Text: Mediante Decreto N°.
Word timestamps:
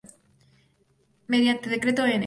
Mediante 1.33 1.69
Decreto 1.73 2.03
N°. 2.07 2.19